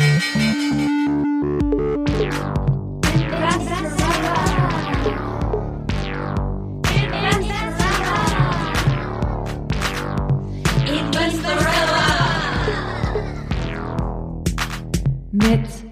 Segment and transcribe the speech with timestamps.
[0.00, 0.06] Mit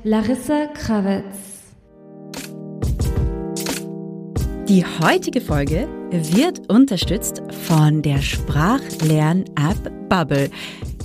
[0.05, 1.25] Larissa Krawitz.
[4.69, 10.49] Die heutige Folge wird unterstützt von der Sprachlern-App Bubble.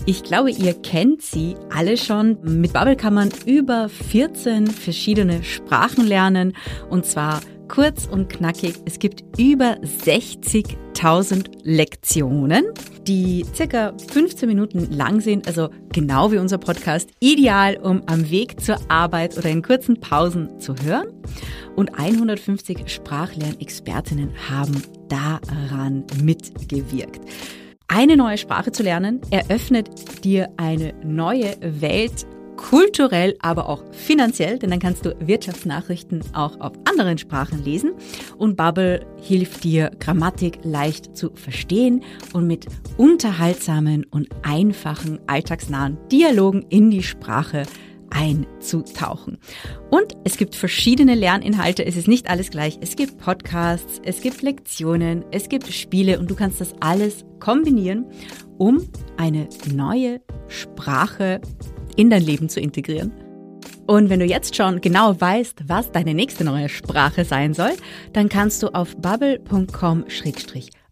[0.07, 2.39] Ich glaube, ihr kennt sie alle schon.
[2.41, 6.53] Mit Bubble kann man über 14 verschiedene Sprachen lernen
[6.89, 8.73] und zwar kurz und knackig.
[8.85, 12.65] Es gibt über 60.000 Lektionen,
[13.07, 18.59] die circa 15 Minuten lang sind, also genau wie unser Podcast, ideal, um am Weg
[18.59, 21.07] zur Arbeit oder in kurzen Pausen zu hören.
[21.75, 27.21] Und 150 Sprachlernexpertinnen haben daran mitgewirkt.
[27.93, 34.69] Eine neue Sprache zu lernen eröffnet dir eine neue Welt kulturell, aber auch finanziell, denn
[34.69, 37.91] dann kannst du Wirtschaftsnachrichten auch auf anderen Sprachen lesen.
[38.37, 42.01] Und Bubble hilft dir, Grammatik leicht zu verstehen
[42.31, 47.63] und mit unterhaltsamen und einfachen, alltagsnahen Dialogen in die Sprache
[48.11, 49.39] einzutauchen.
[49.89, 51.85] Und es gibt verschiedene Lerninhalte.
[51.85, 52.77] Es ist nicht alles gleich.
[52.81, 58.05] Es gibt Podcasts, es gibt Lektionen, es gibt Spiele und du kannst das alles kombinieren,
[58.57, 61.41] um eine neue Sprache
[61.95, 63.11] in dein Leben zu integrieren.
[63.87, 67.73] Und wenn du jetzt schon genau weißt, was deine nächste neue Sprache sein soll,
[68.13, 68.95] dann kannst du auf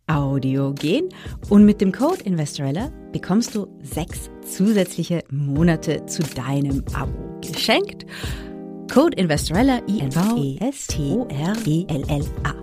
[0.10, 1.10] bubble.com-audio gehen
[1.50, 8.06] und mit dem Code Investorella bekommst du sechs zusätzliche Monate zu deinem Abo geschenkt.
[8.92, 10.24] Code Investorella, I-N-V-E-S-T-O-R-E-L-L-A.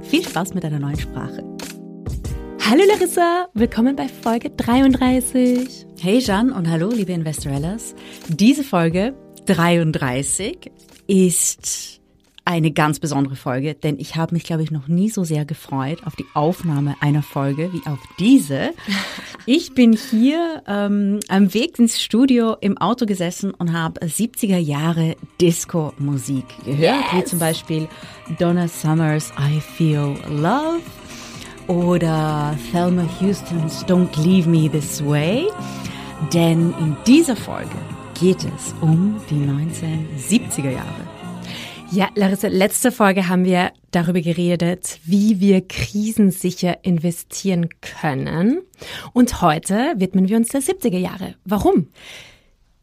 [0.03, 1.45] Viel Spaß mit deiner neuen Sprache.
[2.69, 5.87] Hallo Larissa, willkommen bei Folge 33.
[6.01, 7.95] Hey Jan und hallo liebe Investorellas.
[8.29, 9.15] Diese Folge
[9.47, 10.73] 33
[11.07, 12.01] ist
[12.47, 15.99] eine ganz besondere Folge, denn ich habe mich, glaube ich, noch nie so sehr gefreut
[16.07, 18.71] auf die Aufnahme einer Folge wie auf diese.
[19.49, 25.15] Ich bin hier ähm, am Weg ins Studio im Auto gesessen und habe 70er Jahre
[25.41, 27.13] Disco-Musik gehört, yes.
[27.13, 27.89] wie zum Beispiel
[28.41, 30.81] Donna Summers I Feel Love
[31.69, 35.47] oder Thelma Houston's Don't Leave Me This Way.
[36.33, 37.77] Denn in dieser Folge
[38.19, 41.06] geht es um die 1970er Jahre.
[41.93, 48.63] Ja, Larissa, letzte Folge haben wir darüber geredet, wie wir krisensicher investieren können.
[49.13, 51.37] Und heute widmen wir uns der 70er Jahre.
[51.45, 51.89] Warum?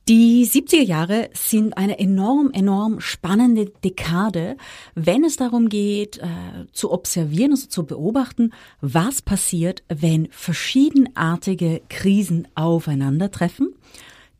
[0.07, 4.57] Die 70er Jahre sind eine enorm, enorm spannende Dekade,
[4.95, 12.47] wenn es darum geht, äh, zu observieren, also zu beobachten, was passiert, wenn verschiedenartige Krisen
[12.55, 13.75] aufeinandertreffen.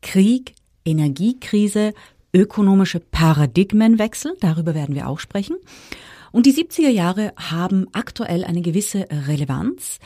[0.02, 0.54] Krieg,
[0.84, 1.94] Energiekrise,
[2.34, 5.56] ökonomische Paradigmenwechsel, darüber werden wir auch sprechen.
[6.32, 10.00] Und die 70er Jahre haben aktuell eine gewisse Relevanz.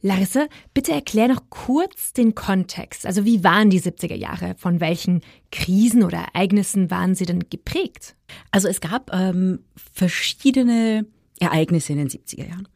[0.00, 3.06] Larissa, bitte erklär noch kurz den Kontext.
[3.06, 4.54] Also wie waren die 70er Jahre?
[4.58, 8.16] Von welchen Krisen oder Ereignissen waren sie denn geprägt?
[8.50, 9.60] Also es gab ähm,
[9.92, 11.06] verschiedene
[11.40, 12.68] Ereignisse in den 70er Jahren.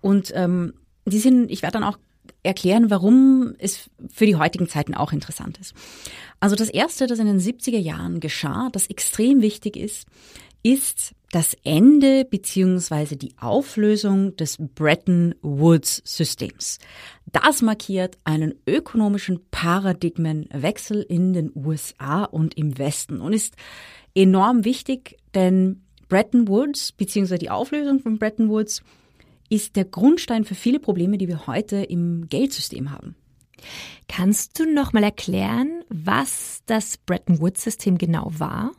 [0.00, 1.98] Und ähm, die sind, ich werde dann auch
[2.42, 5.74] erklären, warum es für die heutigen Zeiten auch interessant ist.
[6.40, 10.06] Also das Erste, das in den 70er Jahren geschah, das extrem wichtig ist,
[10.62, 16.78] ist das Ende beziehungsweise die Auflösung des Bretton Woods Systems.
[17.32, 23.54] Das markiert einen ökonomischen Paradigmenwechsel in den USA und im Westen und ist
[24.14, 28.82] enorm wichtig, denn Bretton Woods beziehungsweise die Auflösung von Bretton Woods
[29.52, 33.14] ist der Grundstein für viele Probleme, die wir heute im Geldsystem haben.
[34.08, 38.72] Kannst du noch mal erklären, was das Bretton Woods System genau war?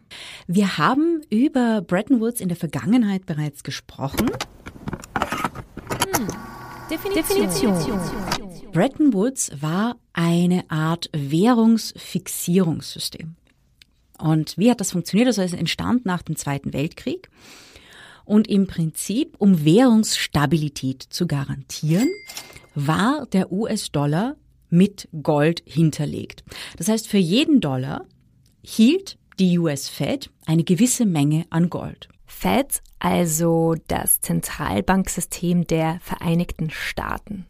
[0.47, 4.31] Wir haben über Bretton Woods in der Vergangenheit bereits gesprochen.
[6.15, 6.27] Hm.
[6.89, 7.47] Definition.
[7.47, 7.99] Definition.
[8.71, 13.35] Bretton Woods war eine Art Währungsfixierungssystem.
[14.17, 15.27] Und wie hat das funktioniert?
[15.27, 17.29] Also es entstand nach dem Zweiten Weltkrieg.
[18.25, 22.09] Und im Prinzip, um Währungsstabilität zu garantieren,
[22.75, 24.35] war der US-Dollar
[24.69, 26.43] mit Gold hinterlegt.
[26.77, 28.05] Das heißt, für jeden Dollar
[28.63, 32.09] hielt die US Fed eine gewisse Menge an Gold.
[32.25, 37.45] Fed, also das Zentralbanksystem der Vereinigten Staaten.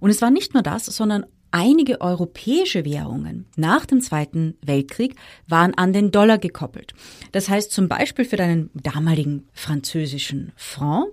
[0.00, 5.16] Und es war nicht nur das, sondern einige europäische Währungen nach dem Zweiten Weltkrieg
[5.46, 6.94] waren an den Dollar gekoppelt.
[7.32, 11.08] Das heißt zum Beispiel für deinen damaligen französischen Franc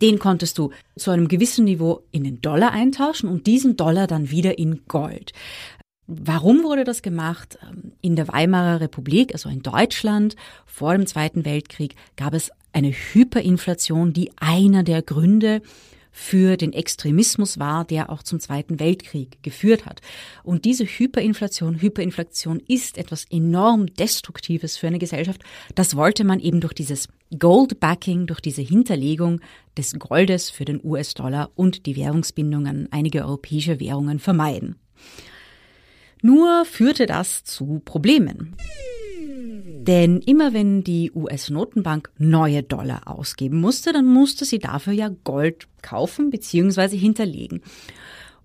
[0.00, 4.30] den konntest du zu einem gewissen Niveau in den Dollar eintauschen und diesen Dollar dann
[4.30, 5.32] wieder in Gold.
[6.06, 7.58] Warum wurde das gemacht?
[8.00, 14.12] In der Weimarer Republik, also in Deutschland, vor dem Zweiten Weltkrieg, gab es eine Hyperinflation,
[14.12, 15.60] die einer der Gründe
[16.10, 20.00] für den Extremismus war, der auch zum Zweiten Weltkrieg geführt hat.
[20.42, 25.42] Und diese Hyperinflation, Hyperinflation ist etwas enorm Destruktives für eine Gesellschaft.
[25.74, 27.08] Das wollte man eben durch dieses
[27.38, 29.40] Goldbacking, durch diese Hinterlegung
[29.76, 34.76] des Goldes für den US-Dollar und die Währungsbindungen einiger europäischer Währungen vermeiden.
[36.22, 38.56] Nur führte das zu Problemen.
[39.88, 45.66] Denn immer wenn die US-Notenbank neue Dollar ausgeben musste, dann musste sie dafür ja Gold
[45.80, 46.94] kaufen bzw.
[46.94, 47.62] hinterlegen.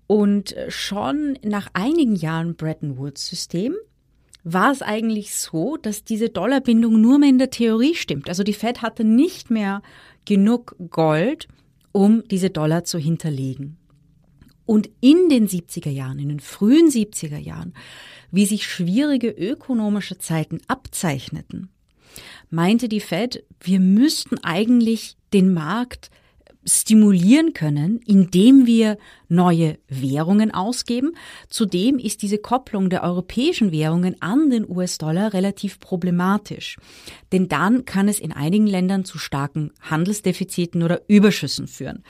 [0.06, 3.74] Und schon nach einigen Jahren Bretton Woods-System
[4.42, 8.30] war es eigentlich so, dass diese Dollarbindung nur mehr in der Theorie stimmt.
[8.30, 9.82] Also die Fed hatte nicht mehr
[10.24, 11.48] genug Gold,
[11.92, 13.76] um diese Dollar zu hinterlegen.
[14.66, 17.74] Und in den 70er Jahren, in den frühen 70er Jahren,
[18.30, 21.68] wie sich schwierige ökonomische Zeiten abzeichneten,
[22.50, 26.10] meinte die Fed, wir müssten eigentlich den Markt
[26.66, 28.96] stimulieren können, indem wir
[29.28, 31.12] neue Währungen ausgeben.
[31.48, 36.78] Zudem ist diese Kopplung der europäischen Währungen an den US-Dollar relativ problematisch.
[37.32, 42.02] Denn dann kann es in einigen Ländern zu starken Handelsdefiziten oder Überschüssen führen.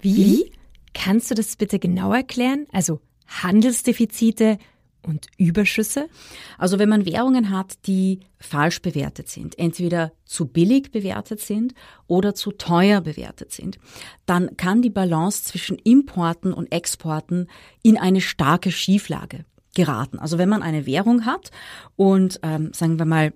[0.00, 0.50] Wie?
[0.94, 2.66] Kannst du das bitte genau erklären?
[2.72, 4.58] Also Handelsdefizite
[5.02, 6.08] und Überschüsse?
[6.56, 11.74] Also wenn man Währungen hat, die falsch bewertet sind, entweder zu billig bewertet sind
[12.06, 13.78] oder zu teuer bewertet sind,
[14.26, 17.48] dann kann die Balance zwischen Importen und Exporten
[17.82, 19.44] in eine starke Schieflage
[19.74, 20.18] geraten.
[20.18, 21.50] Also wenn man eine Währung hat
[21.96, 23.32] und ähm, sagen wir mal,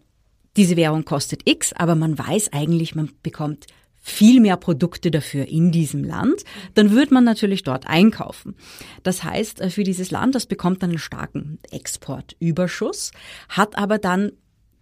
[0.57, 3.67] diese Währung kostet X, aber man weiß eigentlich, man bekommt
[4.11, 6.45] viel mehr Produkte dafür in diesem Land,
[6.75, 8.55] dann wird man natürlich dort einkaufen.
[9.03, 13.13] Das heißt, äh, für dieses Land, das bekommt dann einen starken Exportüberschuss,
[13.49, 14.33] hat aber dann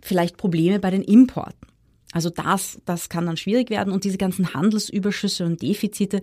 [0.01, 1.67] vielleicht Probleme bei den Importen.
[2.13, 6.23] Also das, das kann dann schwierig werden und diese ganzen Handelsüberschüsse und Defizite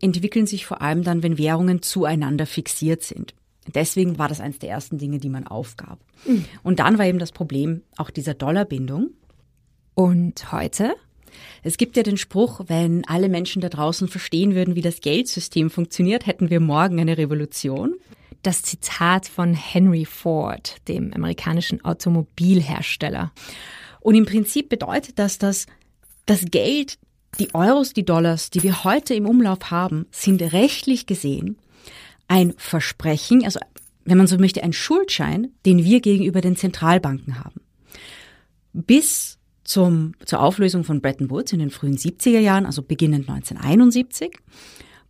[0.00, 3.34] entwickeln sich vor allem dann, wenn Währungen zueinander fixiert sind.
[3.74, 5.98] Deswegen war das eines der ersten Dinge, die man aufgab.
[6.26, 6.44] Mhm.
[6.62, 9.10] Und dann war eben das Problem auch dieser Dollarbindung.
[9.94, 10.94] Und heute?
[11.62, 15.70] Es gibt ja den Spruch, wenn alle Menschen da draußen verstehen würden, wie das Geldsystem
[15.70, 17.94] funktioniert, hätten wir morgen eine Revolution.
[18.42, 23.32] Das Zitat von Henry Ford, dem amerikanischen Automobilhersteller.
[24.00, 25.66] Und im Prinzip bedeutet das, dass
[26.26, 26.98] das Geld,
[27.38, 31.56] die Euros, die Dollars, die wir heute im Umlauf haben, sind rechtlich gesehen
[32.28, 33.60] ein Versprechen, also
[34.04, 37.60] wenn man so möchte, ein Schuldschein, den wir gegenüber den Zentralbanken haben.
[38.72, 39.33] Bis
[39.64, 44.38] zum, zur Auflösung von Bretton Woods in den frühen 70er Jahren, also beginnend 1971,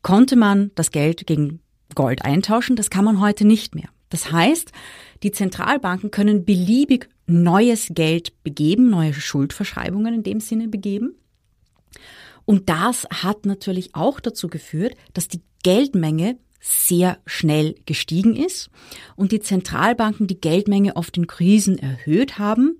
[0.03, 1.61] konnte man das Geld gegen
[1.95, 2.77] Gold eintauschen.
[2.77, 3.89] Das kann man heute nicht mehr.
[4.09, 4.73] Das heißt,
[5.23, 11.17] die Zentralbanken können beliebig neues Geld begeben, neue Schuldverschreibungen in dem Sinne begeben.
[12.45, 18.71] Und das hat natürlich auch dazu geführt, dass die Geldmenge sehr schnell gestiegen ist
[19.17, 22.79] und die Zentralbanken die Geldmenge oft in Krisen erhöht haben,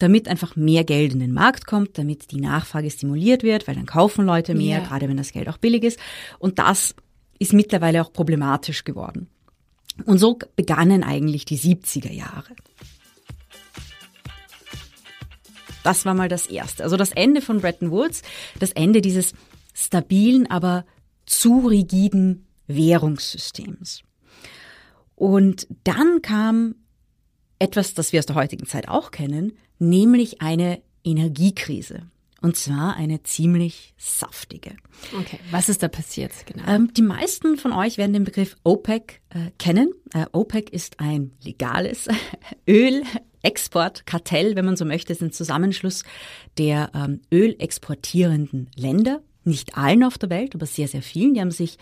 [0.00, 3.86] damit einfach mehr Geld in den Markt kommt, damit die Nachfrage stimuliert wird, weil dann
[3.86, 4.84] kaufen Leute mehr, ja.
[4.84, 6.00] gerade wenn das Geld auch billig ist.
[6.38, 6.94] Und das
[7.38, 9.28] ist mittlerweile auch problematisch geworden.
[10.06, 12.54] Und so begannen eigentlich die 70er Jahre.
[15.82, 16.82] Das war mal das Erste.
[16.84, 18.22] Also das Ende von Bretton Woods,
[18.58, 19.32] das Ende dieses
[19.74, 20.84] stabilen, aber
[21.26, 24.02] zu rigiden Währungssystems.
[25.14, 26.76] Und dann kam
[27.58, 32.02] etwas, das wir aus der heutigen Zeit auch kennen, nämlich eine Energiekrise.
[32.42, 34.70] Und zwar eine ziemlich saftige.
[35.18, 36.66] Okay, was ist da passiert genau?
[36.66, 39.92] Ähm, die meisten von euch werden den Begriff OPEC äh, kennen.
[40.14, 42.08] Äh, OPEC ist ein legales
[42.66, 46.02] Ölexportkartell, wenn man so möchte, ist ein Zusammenschluss
[46.56, 49.20] der ähm, ölexportierenden Länder.
[49.44, 51.34] Nicht allen auf der Welt, aber sehr, sehr vielen.
[51.34, 51.76] Die haben sich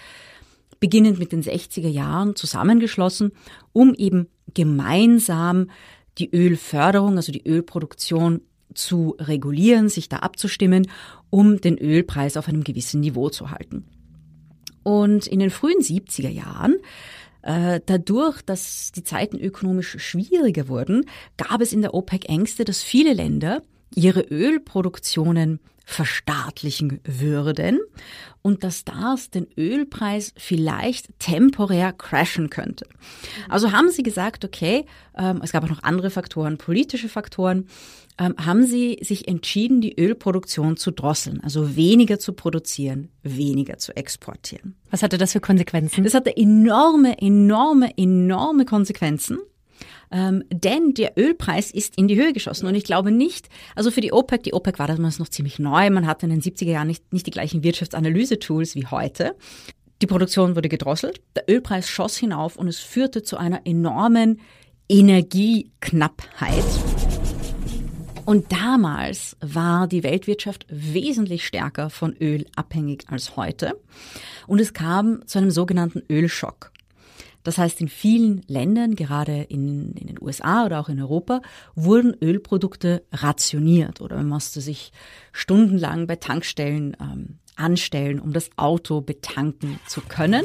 [0.81, 3.31] beginnend mit den 60er Jahren zusammengeschlossen,
[3.73, 5.71] um eben gemeinsam
[6.19, 8.43] die Ölförderung, also die Ölproduktion
[8.75, 10.89] zu regulieren, sich da abzustimmen,
[11.31, 13.87] um den Ölpreis auf einem gewissen Niveau zu halten.
[14.83, 16.77] Und in den frühen 70er Jahren
[17.43, 21.07] äh, Dadurch, dass die Zeiten ökonomisch schwieriger wurden,
[21.37, 23.63] gab es in der OPEC Ängste, dass viele Länder
[23.95, 27.81] ihre Ölproduktionen verstaatlichen würden
[28.43, 32.87] und dass das den Ölpreis vielleicht temporär crashen könnte.
[33.49, 34.85] Also haben sie gesagt, okay,
[35.17, 37.69] ähm, es gab auch noch andere Faktoren, politische Faktoren,
[38.19, 43.97] ähm, haben sie sich entschieden, die Ölproduktion zu drosseln, also weniger zu produzieren, weniger zu
[43.97, 44.77] exportieren.
[44.91, 46.05] Was hatte das für Konsequenzen?
[46.05, 49.39] Das hatte enorme, enorme, enorme Konsequenzen.
[50.11, 52.67] Ähm, denn der Ölpreis ist in die Höhe geschossen.
[52.67, 55.91] Und ich glaube nicht, also für die OPEC, die OPEC war damals noch ziemlich neu,
[55.91, 59.35] man hatte in den 70er Jahren nicht, nicht die gleichen Wirtschaftsanalyse-Tools wie heute.
[60.01, 64.41] Die Produktion wurde gedrosselt, der Ölpreis schoss hinauf und es führte zu einer enormen
[64.89, 66.65] Energieknappheit.
[68.25, 73.81] Und damals war die Weltwirtschaft wesentlich stärker von Öl abhängig als heute.
[74.47, 76.71] Und es kam zu einem sogenannten Ölschock.
[77.45, 81.41] Das heißt, in vielen Ländern, gerade in, in, den USA oder auch in Europa,
[81.75, 84.93] wurden Ölprodukte rationiert oder man musste sich
[85.33, 90.45] stundenlang bei Tankstellen ähm, anstellen, um das Auto betanken zu können.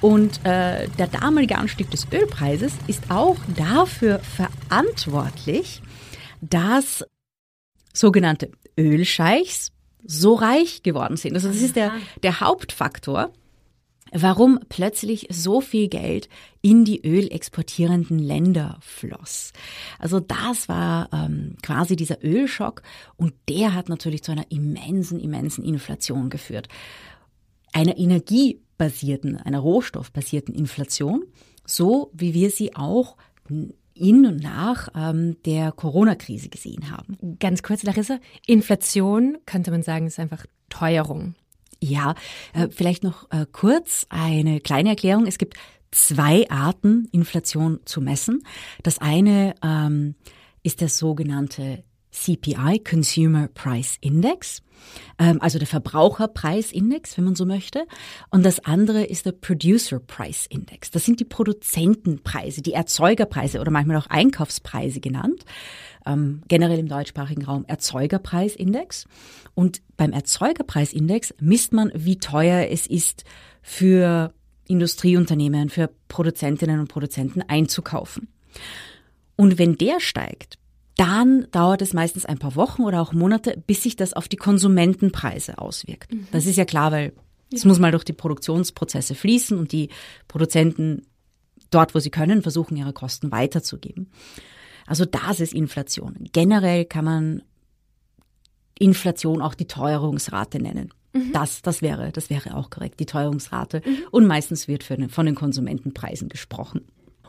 [0.00, 5.82] Und äh, der damalige Anstieg des Ölpreises ist auch dafür verantwortlich,
[6.40, 7.04] dass
[7.92, 9.72] sogenannte Ölscheichs
[10.02, 11.34] so reich geworden sind.
[11.34, 13.32] Also das ist der, der Hauptfaktor,
[14.12, 16.28] warum plötzlich so viel Geld
[16.62, 19.52] in die ölexportierenden Länder floss.
[19.98, 22.82] Also das war ähm, quasi dieser Ölschock
[23.16, 26.68] und der hat natürlich zu einer immensen, immensen Inflation geführt.
[27.72, 31.24] Einer energiebasierten, einer rohstoffbasierten Inflation,
[31.64, 33.16] so wie wir sie auch
[33.94, 37.36] in und nach ähm, der Corona-Krise gesehen haben.
[37.38, 41.34] Ganz kurz, Larissa, Inflation könnte man sagen, ist einfach Teuerung.
[41.82, 42.14] Ja,
[42.52, 45.26] äh, vielleicht noch äh, kurz eine kleine Erklärung.
[45.26, 45.56] Es gibt
[45.90, 48.42] zwei Arten, Inflation zu messen.
[48.82, 50.14] Das eine ähm,
[50.62, 54.62] ist der sogenannte CPI, Consumer Price Index,
[55.18, 57.86] ähm, also der Verbraucherpreisindex, wenn man so möchte.
[58.30, 60.90] Und das andere ist der Producer Price Index.
[60.90, 65.44] Das sind die Produzentenpreise, die Erzeugerpreise oder manchmal auch Einkaufspreise genannt.
[66.06, 69.06] Ähm, generell im deutschsprachigen Raum Erzeugerpreisindex.
[69.54, 73.24] Und beim Erzeugerpreisindex misst man, wie teuer es ist
[73.62, 74.32] für
[74.66, 78.28] Industrieunternehmen, für Produzentinnen und Produzenten einzukaufen.
[79.36, 80.59] Und wenn der steigt,
[81.00, 84.36] dann dauert es meistens ein paar Wochen oder auch Monate, bis sich das auf die
[84.36, 86.12] Konsumentenpreise auswirkt.
[86.12, 86.28] Mhm.
[86.30, 87.14] Das ist ja klar, weil
[87.50, 87.68] es ja.
[87.68, 89.88] muss mal durch die Produktionsprozesse fließen und die
[90.28, 91.06] Produzenten
[91.70, 94.10] dort, wo sie können, versuchen, ihre Kosten weiterzugeben.
[94.86, 96.28] Also das ist Inflation.
[96.32, 97.42] Generell kann man
[98.78, 100.92] Inflation auch die Teuerungsrate nennen.
[101.14, 101.32] Mhm.
[101.32, 103.80] Das, das wäre, das wäre auch korrekt, die Teuerungsrate.
[103.86, 103.96] Mhm.
[104.10, 106.82] Und meistens wird für, von den Konsumentenpreisen gesprochen.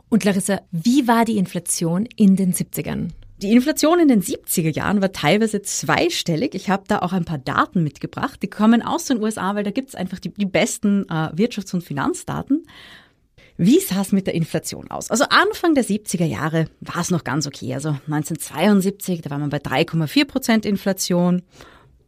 [0.09, 3.11] Und Larissa, wie war die Inflation in den 70ern?
[3.41, 6.53] Die Inflation in den 70er Jahren war teilweise zweistellig.
[6.53, 8.43] Ich habe da auch ein paar Daten mitgebracht.
[8.43, 11.83] Die kommen aus den USA, weil da gibt's einfach die, die besten äh, Wirtschafts- und
[11.83, 12.67] Finanzdaten.
[13.57, 15.09] Wie sah es mit der Inflation aus?
[15.09, 17.73] Also Anfang der 70er Jahre war es noch ganz okay.
[17.73, 21.41] Also 1972, da war man bei 3,4 Prozent Inflation.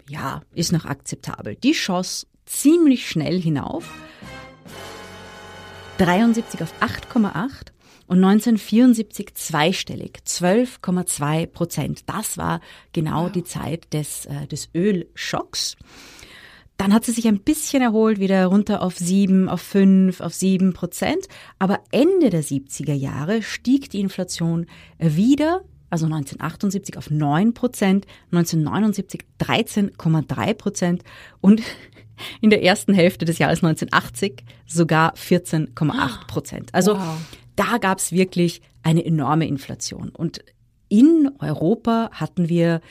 [0.08, 1.56] Ja, ist noch akzeptabel.
[1.56, 3.90] Die schoss ziemlich schnell hinauf.
[5.98, 7.73] 73 auf 8,8
[8.08, 12.04] und 1974 zweistellig, 12,2 Prozent.
[12.08, 12.60] Das war
[12.92, 15.78] genau die Zeit des, äh, des Ölschocks.
[16.78, 20.74] Dann hat sie sich ein bisschen erholt, wieder runter auf sieben, auf fünf, auf sieben
[20.74, 21.28] Prozent.
[21.60, 24.66] Aber Ende der 70er Jahre stieg die Inflation
[24.98, 31.04] wieder, also 1978 auf neun Prozent, 1979 13,3 Prozent
[31.42, 31.62] und
[32.42, 36.74] in der ersten Hälfte des Jahres 1980 sogar 14,8 Prozent.
[36.74, 37.18] Also wow
[37.56, 40.10] da gab es wirklich eine enorme Inflation.
[40.10, 40.44] Und
[40.90, 42.82] in Europa hatten wir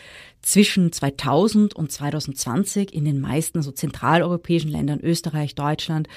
[0.40, 6.08] zwischen 2000 und 2020 in den meisten so zentraleuropäischen Ländern, Österreich, Deutschland,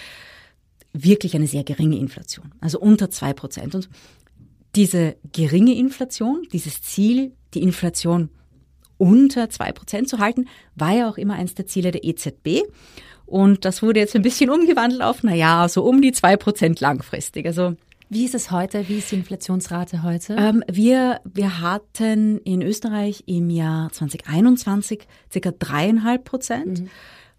[0.94, 3.76] wirklich eine sehr geringe Inflation, also unter zwei Prozent.
[3.76, 3.90] Und
[4.76, 8.30] diese geringe Inflation, dieses Ziel, die Inflation
[8.98, 12.64] unter zwei Prozent zu halten, war ja auch immer eines der Ziele der EZB.
[13.26, 16.80] Und das wurde jetzt ein bisschen umgewandelt auf, na ja, so um die zwei Prozent
[16.80, 17.46] langfristig.
[17.46, 17.76] Also
[18.10, 18.88] wie ist es heute?
[18.88, 20.36] Wie ist die Inflationsrate heute?
[20.38, 26.90] Ähm, wir, wir hatten in Österreich im Jahr 2021 circa dreieinhalb Prozent mhm.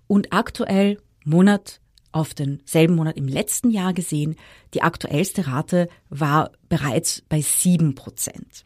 [0.07, 1.81] und aktuell Monat
[2.13, 4.37] auf denselben Monat im letzten Jahr gesehen,
[4.73, 8.65] die aktuellste Rate war bereits bei sieben Prozent.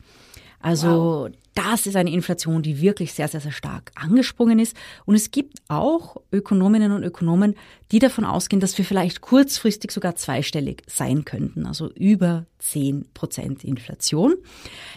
[0.61, 1.31] Also wow.
[1.55, 4.77] das ist eine Inflation, die wirklich sehr, sehr, sehr stark angesprungen ist.
[5.07, 7.57] Und es gibt auch Ökonominnen und Ökonomen,
[7.93, 13.65] die davon ausgehen, dass wir vielleicht kurzfristig sogar zweistellig sein könnten, also über zehn Prozent
[13.65, 14.35] Inflation.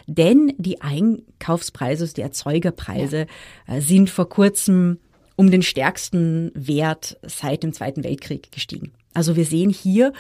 [0.05, 3.27] Denn die Einkaufspreise, also die Erzeugerpreise,
[3.67, 3.75] ja.
[3.75, 4.99] Äh, sind vor kurzem
[5.35, 8.91] um den stärksten Wert seit dem Zweiten Weltkrieg gestiegen.
[9.13, 10.13] Also wir sehen hier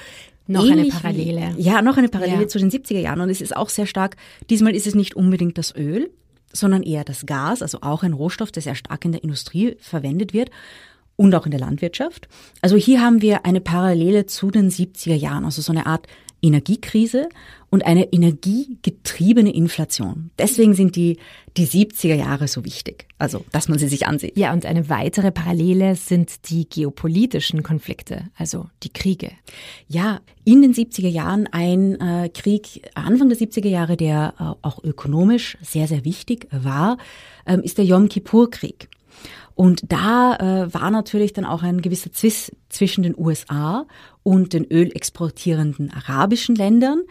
[0.47, 1.53] noch eine Parallele.
[1.55, 2.47] Wie, ja, noch eine Parallele ja.
[2.47, 3.21] zu den 70er Jahren.
[3.21, 4.17] Und es ist auch sehr stark,
[4.49, 6.11] diesmal ist es nicht unbedingt das Öl,
[6.51, 10.33] sondern eher das Gas, also auch ein Rohstoff, der sehr stark in der Industrie verwendet
[10.33, 10.51] wird
[11.15, 12.27] und auch in der Landwirtschaft.
[12.61, 16.07] Also hier haben wir eine Parallele zu den 70er Jahren, also so eine Art
[16.43, 17.29] Energiekrise
[17.69, 20.29] und eine energiegetriebene Inflation.
[20.37, 21.17] Deswegen sind die,
[21.57, 24.37] die 70er Jahre so wichtig, also dass man sie sich ansieht.
[24.37, 29.31] Ja, und eine weitere Parallele sind die geopolitischen Konflikte, also die Kriege.
[29.87, 34.83] Ja, in den 70er Jahren ein äh, Krieg, Anfang der 70er Jahre, der äh, auch
[34.83, 36.97] ökonomisch sehr, sehr wichtig war,
[37.47, 38.89] ähm, ist der Yom Kippur-Krieg.
[39.55, 43.85] Und da äh, war natürlich dann auch ein gewisser Zwist zwischen den USA
[44.23, 47.01] und den ölexportierenden arabischen Ländern,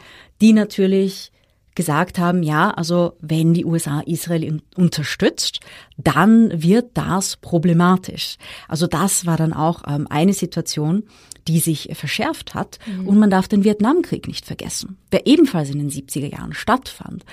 [0.40, 1.32] die natürlich
[1.74, 5.60] gesagt haben, ja, also wenn die USA Israel unterstützt,
[5.96, 8.36] dann wird das problematisch.
[8.68, 11.04] Also das war dann auch ähm, eine Situation,
[11.48, 12.78] die sich verschärft hat.
[12.86, 13.08] Mhm.
[13.08, 17.24] Und man darf den Vietnamkrieg nicht vergessen, der ebenfalls in den 70er Jahren stattfand.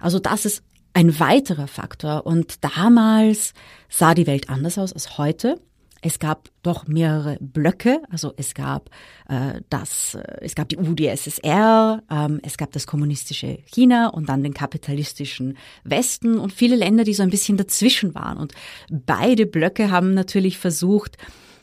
[0.00, 0.62] Also das ist
[0.94, 2.26] ein weiterer Faktor.
[2.26, 3.54] Und damals
[3.88, 5.60] sah die Welt anders aus als heute.
[6.00, 8.88] Es gab doch mehrere Blöcke, also es gab
[9.28, 14.44] äh, das, äh, es gab die UdSSR, ähm, es gab das kommunistische China und dann
[14.44, 18.38] den kapitalistischen Westen und viele Länder, die so ein bisschen dazwischen waren.
[18.38, 18.54] Und
[18.90, 21.16] beide Blöcke haben natürlich versucht,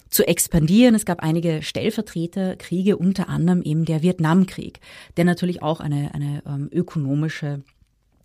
[0.10, 0.96] zu expandieren.
[0.96, 4.80] Es gab einige Stellvertreterkriege, unter anderem eben der Vietnamkrieg,
[5.18, 7.64] der natürlich auch eine, eine ähm, ökonomische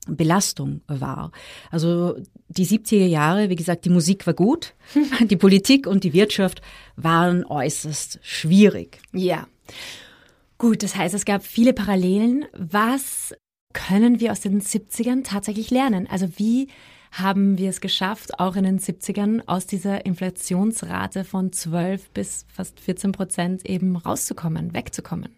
[0.07, 1.31] Belastung war.
[1.71, 2.17] Also
[2.49, 4.75] die 70er Jahre, wie gesagt, die Musik war gut,
[5.21, 6.63] die Politik und die Wirtschaft
[6.97, 9.01] waren äußerst schwierig.
[9.13, 9.47] Ja.
[10.59, 12.47] Gut, das heißt, es gab viele Parallelen.
[12.53, 13.35] Was
[13.73, 16.07] können wir aus den 70ern tatsächlich lernen?
[16.11, 16.69] Also wie
[17.13, 22.79] haben wir es geschafft, auch in den 70ern aus dieser Inflationsrate von 12 bis fast
[22.81, 25.29] 14 Prozent eben rauszukommen, wegzukommen.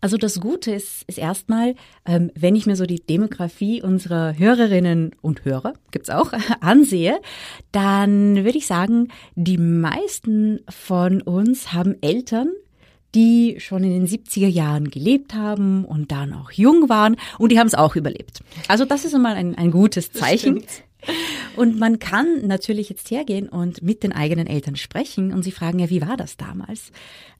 [0.00, 1.74] Also das Gute ist, ist erstmal,
[2.06, 7.20] ähm, wenn ich mir so die Demografie unserer Hörerinnen und Hörer, gibt's auch, ansehe,
[7.70, 12.48] dann würde ich sagen, die meisten von uns haben Eltern,
[13.14, 17.58] die schon in den 70er Jahren gelebt haben und dann auch jung waren und die
[17.58, 18.40] haben es auch überlebt.
[18.68, 20.62] Also das ist einmal ein, ein gutes Zeichen.
[21.56, 25.78] Und man kann natürlich jetzt hergehen und mit den eigenen Eltern sprechen und sie fragen
[25.78, 26.92] ja, wie war das damals?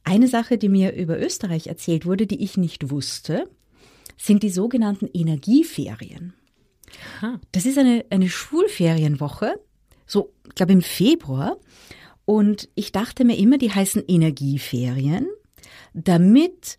[0.04, 3.44] Eine Sache, die mir über Österreich erzählt wurde, die ich nicht wusste,
[4.16, 6.34] sind die sogenannten Energieferien.
[7.52, 9.54] Das ist eine, eine Schulferienwoche,
[10.06, 11.56] so, ich glaube im Februar.
[12.24, 15.26] Und ich dachte mir immer, die heißen Energieferien,
[15.94, 16.78] damit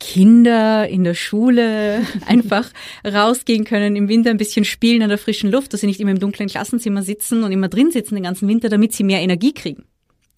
[0.00, 2.70] Kinder in der Schule einfach
[3.04, 6.12] rausgehen können, im Winter ein bisschen spielen an der frischen Luft, dass sie nicht immer
[6.12, 9.52] im dunklen Klassenzimmer sitzen und immer drin sitzen den ganzen Winter, damit sie mehr Energie
[9.52, 9.84] kriegen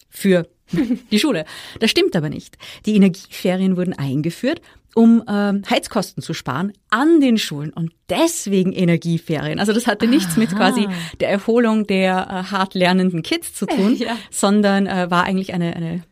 [0.09, 0.47] für
[1.11, 1.45] die Schule.
[1.79, 2.57] Das stimmt aber nicht.
[2.85, 4.61] Die Energieferien wurden eingeführt,
[4.93, 9.59] um ähm, Heizkosten zu sparen an den Schulen und deswegen Energieferien.
[9.59, 10.39] Also das hatte nichts Aha.
[10.39, 10.87] mit quasi
[11.19, 14.17] der Erholung der äh, hart lernenden Kids zu tun, ja.
[14.29, 16.03] sondern äh, war eigentlich eine, eine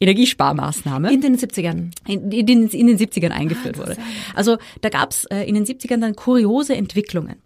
[0.00, 1.12] Energiesparmaßnahme.
[1.12, 1.90] In den 70ern.
[2.06, 3.96] In, in, den, in den 70ern eingeführt ah, wurde.
[4.34, 7.36] Also da gab es äh, in den 70ern dann kuriose Entwicklungen.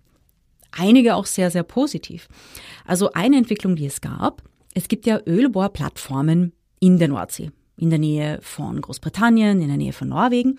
[0.71, 2.29] Einige auch sehr, sehr positiv.
[2.85, 4.43] Also eine Entwicklung, die es gab,
[4.75, 9.93] es gibt ja Ölbohrplattformen in der Nordsee, in der Nähe von Großbritannien, in der Nähe
[9.93, 10.59] von Norwegen.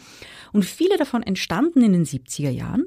[0.53, 2.85] Und viele davon entstanden in den 70er Jahren.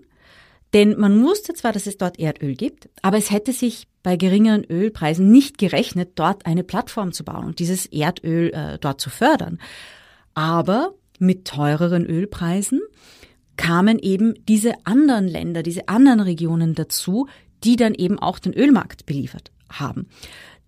[0.75, 4.65] Denn man wusste zwar, dass es dort Erdöl gibt, aber es hätte sich bei geringeren
[4.65, 9.59] Ölpreisen nicht gerechnet, dort eine Plattform zu bauen und dieses Erdöl äh, dort zu fördern.
[10.35, 12.81] Aber mit teureren Ölpreisen
[13.57, 17.27] kamen eben diese anderen Länder, diese anderen Regionen dazu,
[17.65, 20.07] die dann eben auch den Ölmarkt beliefert haben.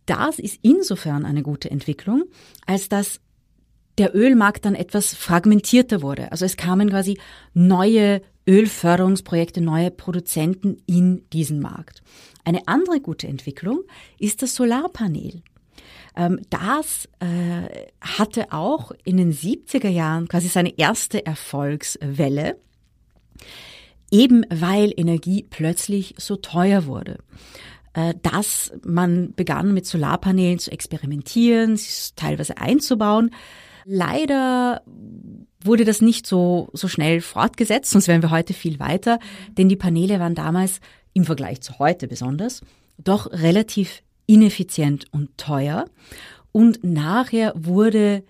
[0.07, 2.25] Das ist insofern eine gute Entwicklung,
[2.67, 3.21] als dass
[4.01, 6.33] der Ölmarkt dann etwas fragmentierter wurde.
[6.33, 7.19] Also es kamen quasi
[7.53, 12.03] neue Ölförderungsprojekte, neue Produzenten in diesen Markt.
[12.43, 13.81] Eine andere gute Entwicklung
[14.19, 15.43] ist das Solarpanel.
[16.17, 22.57] Ähm, das äh, hatte auch in den 70er Jahren quasi seine erste Erfolgswelle,
[24.11, 27.19] eben weil Energie plötzlich so teuer wurde
[27.93, 31.79] äh, dass man begann mit Solarpanelen zu experimentieren,
[32.17, 33.31] teilweise einzubauen.
[33.85, 34.83] Leider
[35.63, 39.19] wurde das nicht so, so schnell fortgesetzt, sonst wären wir heute viel weiter,
[39.59, 40.81] denn die Paneele waren damals
[41.13, 42.63] im Vergleich zu heute besonders,
[42.99, 45.87] doch relativ ineffizient und teuer.
[46.53, 48.25] Und nachher wurde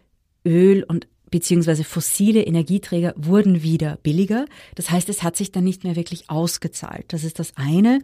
[0.45, 4.47] Öl und beziehungsweise fossile Energieträger wurden wieder billiger.
[4.75, 7.07] Das heißt, es hat sich dann nicht mehr wirklich ausgezahlt.
[7.09, 8.01] Das ist das eine.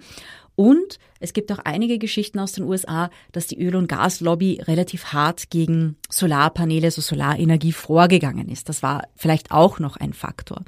[0.56, 5.12] Und es gibt auch einige Geschichten aus den USA, dass die Öl- und Gaslobby relativ
[5.12, 8.70] hart gegen Solarpaneele, so Solarenergie vorgegangen ist.
[8.70, 10.64] Das war vielleicht auch noch ein Faktor.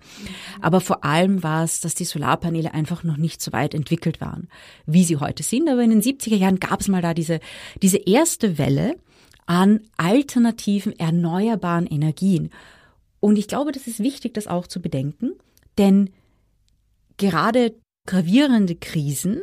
[0.61, 4.49] Aber vor allem war es, dass die Solarpaneele einfach noch nicht so weit entwickelt waren,
[4.85, 5.69] wie sie heute sind.
[5.71, 7.41] Aber in den 70er Jahren gab es mal da diese,
[7.81, 8.95] diese erste Welle
[9.49, 12.51] an alternativen erneuerbaren Energien.
[13.19, 15.33] Und ich glaube, das ist wichtig, das auch zu bedenken,
[15.79, 16.11] denn
[17.17, 17.75] gerade
[18.07, 19.41] gravierende Krisen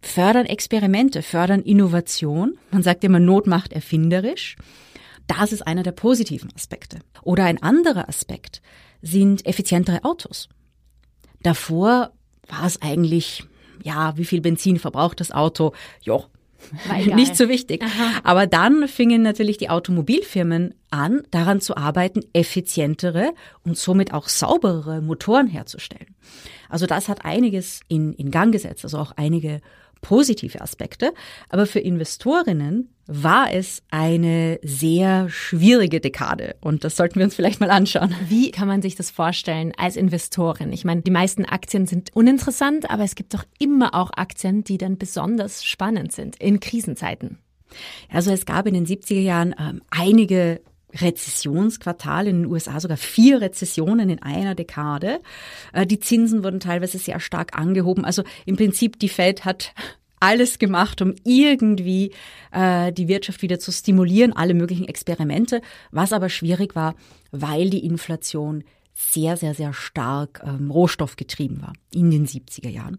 [0.00, 2.58] fördern Experimente, fördern Innovation.
[2.70, 4.56] Man sagt immer, Not macht erfinderisch.
[5.26, 7.00] Das ist einer der positiven Aspekte.
[7.22, 8.62] Oder ein anderer Aspekt
[9.02, 10.48] sind effizientere Autos.
[11.42, 12.12] Davor
[12.48, 13.44] war es eigentlich,
[13.82, 15.72] ja, wie viel Benzin verbraucht das Auto?
[16.00, 16.24] Ja,
[17.14, 17.82] nicht so wichtig.
[17.82, 18.20] Aha.
[18.22, 25.00] Aber dann fingen natürlich die Automobilfirmen an, daran zu arbeiten, effizientere und somit auch sauberere
[25.00, 26.14] Motoren herzustellen.
[26.68, 29.60] Also das hat einiges in, in Gang gesetzt, also auch einige
[30.04, 31.12] positive Aspekte.
[31.48, 36.56] Aber für Investorinnen war es eine sehr schwierige Dekade.
[36.60, 38.14] Und das sollten wir uns vielleicht mal anschauen.
[38.28, 40.72] Wie kann man sich das vorstellen als Investorin?
[40.72, 44.78] Ich meine, die meisten Aktien sind uninteressant, aber es gibt doch immer auch Aktien, die
[44.78, 47.38] dann besonders spannend sind in Krisenzeiten.
[48.10, 50.60] Also es gab in den 70er Jahren ähm, einige
[51.00, 55.20] Rezessionsquartal in den USA, sogar vier Rezessionen in einer Dekade.
[55.72, 58.04] Äh, die Zinsen wurden teilweise sehr stark angehoben.
[58.04, 59.74] Also im Prinzip die Fed hat
[60.20, 62.12] alles gemacht, um irgendwie
[62.50, 66.94] äh, die Wirtschaft wieder zu stimulieren, alle möglichen Experimente, was aber schwierig war,
[67.30, 72.98] weil die Inflation sehr, sehr, sehr stark ähm, rohstoffgetrieben war in den 70er Jahren.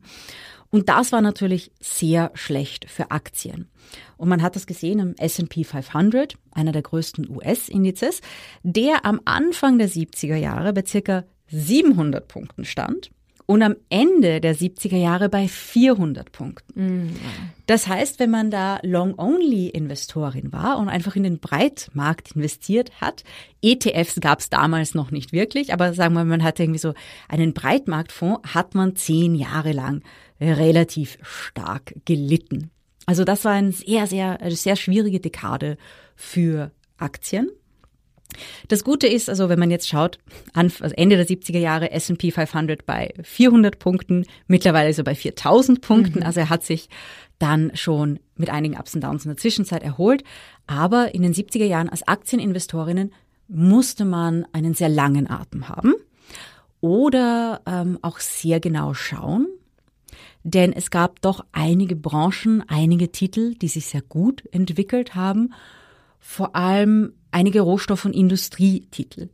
[0.76, 3.70] Und das war natürlich sehr schlecht für Aktien.
[4.18, 8.20] Und man hat das gesehen im S&P 500, einer der größten US-Indizes,
[8.62, 13.12] der am Anfang der 70er Jahre bei circa 700 Punkten stand
[13.46, 16.74] und am Ende der 70er Jahre bei 400 Punkten.
[17.06, 17.16] Mhm.
[17.68, 23.24] Das heißt, wenn man da Long-Only-Investorin war und einfach in den Breitmarkt investiert hat,
[23.62, 26.94] ETFs gab es damals noch nicht wirklich, aber sagen wir, man hatte irgendwie so
[27.28, 30.02] einen Breitmarktfonds, hat man zehn Jahre lang
[30.40, 32.72] relativ stark gelitten.
[33.06, 35.78] Also das war eine sehr, sehr, sehr schwierige Dekade
[36.16, 37.50] für Aktien.
[38.68, 40.20] Das Gute ist, also wenn man jetzt schaut,
[40.54, 45.82] also Ende der 70er Jahre S&P 500 bei 400 Punkten, mittlerweile ist er bei 4000
[45.82, 46.26] Punkten, mhm.
[46.26, 46.90] also er hat sich
[47.40, 50.24] dann schon mit einigen Ups und Downs in der Zwischenzeit erholt.
[50.68, 53.14] Aber in den 70er Jahren als Aktieninvestorinnen
[53.48, 55.94] musste man einen sehr langen Atem haben
[56.82, 59.48] oder ähm, auch sehr genau schauen,
[60.44, 65.54] denn es gab doch einige Branchen, einige Titel, die sich sehr gut entwickelt haben,
[66.20, 69.28] vor allem einige Rohstoff- und Industrietitel.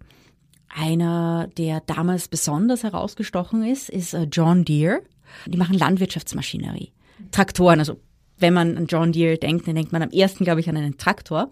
[0.67, 5.01] Einer, der damals besonders herausgestochen ist, ist äh, John Deere.
[5.45, 6.91] Die machen Landwirtschaftsmaschinerie.
[7.29, 7.97] Traktoren, also
[8.39, 10.97] wenn man an John Deere denkt, dann denkt man am ersten, glaube ich, an einen
[10.97, 11.51] Traktor.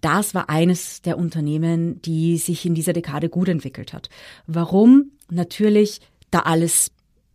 [0.00, 4.08] Das war eines der Unternehmen, die sich in dieser Dekade gut entwickelt hat.
[4.46, 5.12] Warum?
[5.30, 6.90] Natürlich, da alles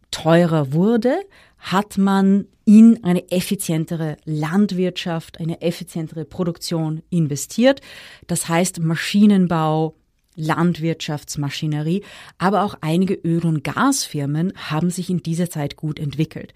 [0.09, 1.19] teurer wurde,
[1.61, 7.81] hat man in eine effizientere Landwirtschaft, eine effizientere Produktion investiert.
[8.27, 9.95] Das heißt Maschinenbau,
[10.35, 12.03] Landwirtschaftsmaschinerie,
[12.37, 16.53] aber auch einige Öl- und Gasfirmen haben sich in dieser Zeit gut entwickelt.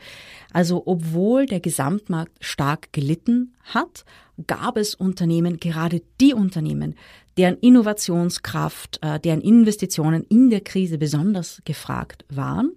[0.53, 4.05] Also obwohl der Gesamtmarkt stark gelitten hat,
[4.47, 6.95] gab es Unternehmen, gerade die Unternehmen,
[7.37, 12.71] deren Innovationskraft, äh, deren Investitionen in der Krise besonders gefragt waren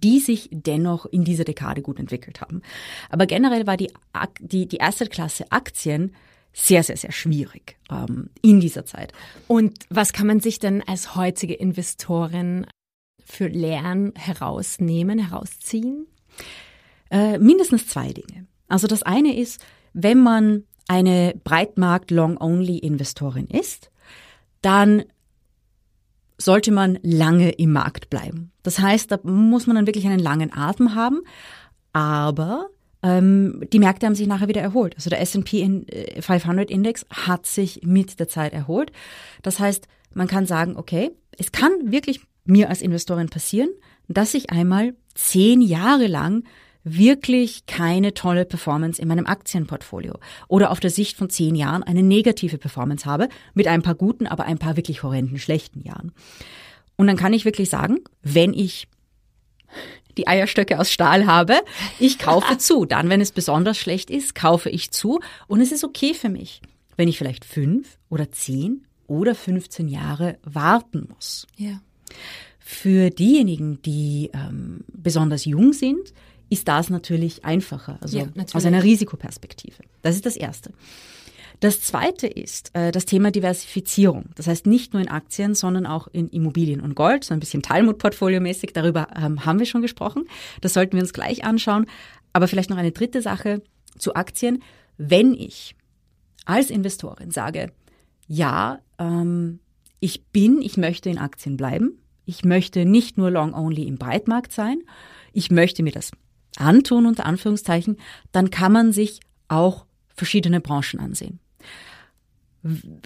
[0.00, 2.62] die sich dennoch in dieser Dekade gut entwickelt haben.
[3.10, 3.92] Aber generell war die,
[4.40, 6.14] die, die Assetklasse Aktien
[6.52, 9.12] sehr, sehr, sehr schwierig ähm, in dieser Zeit.
[9.48, 12.66] Und was kann man sich denn als heutige Investorin
[13.24, 16.06] für Lernen herausnehmen, herausziehen?
[17.10, 18.46] Äh, mindestens zwei Dinge.
[18.68, 23.90] Also das eine ist, wenn man eine Breitmarkt-Long-Only-Investorin ist,
[24.62, 25.04] dann
[26.44, 28.52] sollte man lange im Markt bleiben.
[28.62, 31.22] Das heißt, da muss man dann wirklich einen langen Atem haben,
[31.92, 32.68] aber
[33.02, 34.94] ähm, die Märkte haben sich nachher wieder erholt.
[34.96, 35.84] Also der S&P
[36.20, 38.92] 500 äh, Index hat sich mit der Zeit erholt.
[39.42, 43.70] Das heißt, man kann sagen, okay, es kann wirklich mir als Investorin passieren,
[44.08, 46.44] dass ich einmal zehn Jahre lang
[46.84, 50.18] wirklich keine tolle Performance in meinem Aktienportfolio
[50.48, 54.26] oder auf der Sicht von zehn Jahren eine negative Performance habe mit ein paar guten,
[54.26, 56.12] aber ein paar wirklich horrenden schlechten Jahren.
[56.96, 58.86] Und dann kann ich wirklich sagen, wenn ich
[60.16, 61.56] die Eierstöcke aus Stahl habe,
[61.98, 62.84] ich kaufe zu.
[62.84, 66.60] Dann, wenn es besonders schlecht ist, kaufe ich zu und es ist okay für mich,
[66.96, 71.46] wenn ich vielleicht fünf oder zehn oder 15 Jahre warten muss.
[71.56, 71.80] Ja.
[72.58, 76.14] Für diejenigen, die ähm, besonders jung sind,
[76.54, 78.54] ist das natürlich einfacher, also Ja, natürlich.
[78.54, 79.82] aus einer Risikoperspektive.
[80.02, 80.70] Das ist das Erste.
[81.58, 84.26] Das zweite ist äh, das Thema Diversifizierung.
[84.36, 87.62] Das heißt nicht nur in Aktien, sondern auch in Immobilien und Gold, so ein bisschen
[87.62, 88.72] Talmud-Portfolio-mäßig.
[88.72, 90.26] Darüber ähm, haben wir schon gesprochen.
[90.60, 91.86] Das sollten wir uns gleich anschauen.
[92.32, 93.62] Aber vielleicht noch eine dritte Sache
[93.98, 94.62] zu Aktien.
[94.96, 95.74] Wenn ich
[96.44, 97.72] als Investorin sage,
[98.28, 99.58] ja, ähm,
[100.00, 101.98] ich bin, ich möchte in Aktien bleiben.
[102.26, 104.78] Ich möchte nicht nur long-only im Breitmarkt sein.
[105.32, 106.12] Ich möchte mir das
[106.56, 107.98] antun, unter Anführungszeichen.
[108.32, 111.40] Dann kann man sich auch verschiedene Branchen ansehen.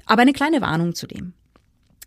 [0.06, 1.32] Aber eine kleine Warnung zu dem.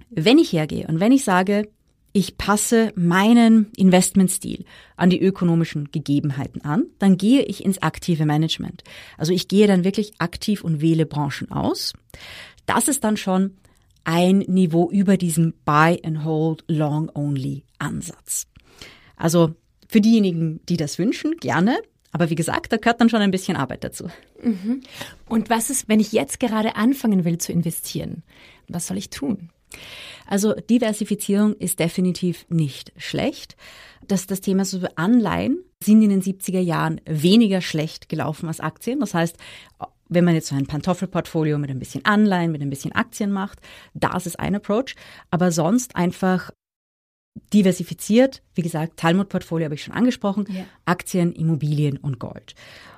[0.09, 1.69] Wenn ich hergehe und wenn ich sage,
[2.13, 4.65] ich passe meinen Investmentstil
[4.97, 8.83] an die ökonomischen Gegebenheiten an, dann gehe ich ins aktive Management.
[9.17, 11.93] Also ich gehe dann wirklich aktiv und wähle Branchen aus.
[12.65, 13.55] Das ist dann schon
[14.03, 18.47] ein Niveau über diesem Buy and Hold Long Only Ansatz.
[19.15, 19.55] Also
[19.91, 21.77] für diejenigen, die das wünschen, gerne.
[22.13, 24.05] Aber wie gesagt, da gehört dann schon ein bisschen Arbeit dazu.
[25.27, 28.23] Und was ist, wenn ich jetzt gerade anfangen will zu investieren?
[28.69, 29.49] Was soll ich tun?
[30.27, 33.57] Also Diversifizierung ist definitiv nicht schlecht.
[34.07, 39.01] Das, das Thema so Anleihen sind in den 70er Jahren weniger schlecht gelaufen als Aktien.
[39.01, 39.35] Das heißt,
[40.07, 43.59] wenn man jetzt so ein Pantoffelportfolio mit ein bisschen Anleihen, mit ein bisschen Aktien macht,
[43.93, 44.95] das ist ein Approach.
[45.31, 46.51] Aber sonst einfach
[47.53, 50.65] diversifiziert, wie gesagt, Talmud-Portfolio habe ich schon angesprochen, Ja.
[50.85, 52.55] Aktien, Immobilien und Gold.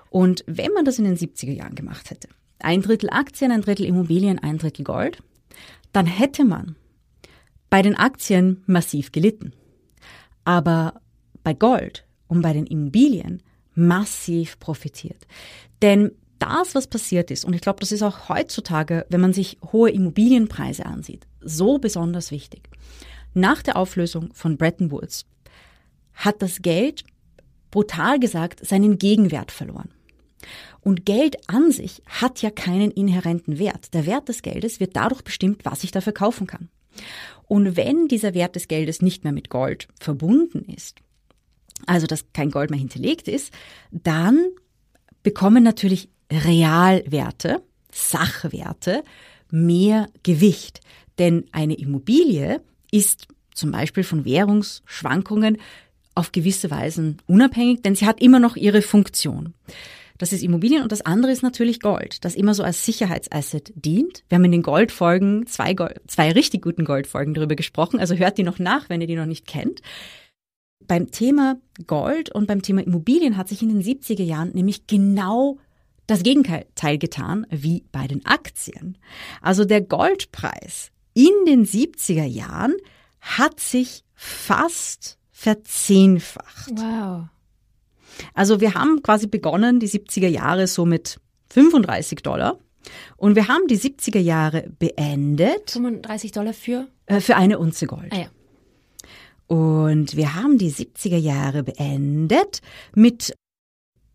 [0.09, 3.85] Und wenn man das in den 70er Jahren gemacht hätte, ein Drittel Aktien, ein Drittel
[3.85, 5.21] Immobilien, ein Drittel Gold,
[5.91, 6.75] dann hätte man
[7.69, 9.53] bei den Aktien massiv gelitten.
[10.45, 11.01] Aber
[11.43, 13.41] bei Gold und bei den Immobilien
[13.75, 15.25] massiv profitiert.
[15.81, 19.57] Denn das, was passiert ist, und ich glaube, das ist auch heutzutage, wenn man sich
[19.71, 22.69] hohe Immobilienpreise ansieht, so besonders wichtig.
[23.33, 25.25] Nach der Auflösung von Bretton Woods
[26.13, 27.03] hat das Geld,
[27.71, 29.89] brutal gesagt, seinen Gegenwert verloren.
[30.81, 33.93] Und Geld an sich hat ja keinen inhärenten Wert.
[33.93, 36.69] Der Wert des Geldes wird dadurch bestimmt, was ich dafür kaufen kann.
[37.47, 40.99] Und wenn dieser Wert des Geldes nicht mehr mit Gold verbunden ist,
[41.85, 43.51] also dass kein Gold mehr hinterlegt ist,
[43.91, 44.45] dann
[45.23, 49.03] bekommen natürlich Realwerte, Sachwerte
[49.49, 50.81] mehr Gewicht.
[51.19, 52.61] Denn eine Immobilie
[52.93, 55.57] ist zum Beispiel von Währungsschwankungen
[56.15, 59.53] auf gewisse Weisen unabhängig, denn sie hat immer noch ihre Funktion.
[60.19, 64.23] Das ist Immobilien und das andere ist natürlich Gold, das immer so als Sicherheitsasset dient.
[64.29, 65.75] Wir haben in den Goldfolgen zwei,
[66.07, 69.25] zwei richtig guten Goldfolgen darüber gesprochen, also hört die noch nach, wenn ihr die noch
[69.25, 69.81] nicht kennt.
[70.87, 75.57] Beim Thema Gold und beim Thema Immobilien hat sich in den 70er Jahren nämlich genau
[76.05, 78.97] das Gegenteil getan wie bei den Aktien.
[79.41, 82.75] Also der Goldpreis in den 70er Jahren
[83.21, 86.71] hat sich fast verzehnfacht.
[86.71, 87.25] Wow.
[88.33, 92.57] Also wir haben quasi begonnen, die 70er Jahre so mit 35 Dollar.
[93.17, 96.87] Und wir haben die 70er Jahre beendet 35 Dollar für?
[97.05, 98.11] äh, für eine Unze Gold.
[98.11, 98.27] Ah ja.
[99.47, 102.61] Und wir haben die 70er Jahre beendet
[102.95, 103.35] mit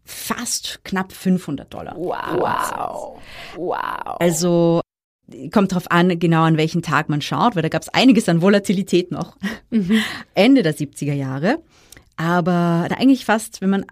[0.05, 1.95] fast knapp 500 Dollar.
[1.97, 3.21] Wow.
[3.57, 4.17] Wow.
[4.19, 4.81] Also
[5.53, 8.43] kommt drauf an, genau an welchen Tag man schaut, weil da gab es einiges an
[8.43, 9.37] Volatilität noch.
[10.35, 11.63] Ende der 70er Jahre.
[12.17, 13.85] Aber da eigentlich fast, wenn man